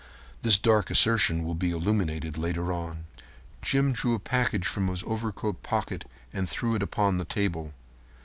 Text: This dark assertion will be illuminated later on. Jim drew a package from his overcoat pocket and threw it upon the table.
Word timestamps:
This 0.41 0.57
dark 0.57 0.89
assertion 0.89 1.43
will 1.43 1.53
be 1.53 1.69
illuminated 1.69 2.35
later 2.35 2.71
on. 2.73 3.05
Jim 3.61 3.91
drew 3.91 4.15
a 4.15 4.19
package 4.19 4.65
from 4.65 4.87
his 4.87 5.03
overcoat 5.03 5.61
pocket 5.61 6.05
and 6.33 6.49
threw 6.49 6.73
it 6.73 6.81
upon 6.81 7.19
the 7.19 7.23
table. 7.25 7.71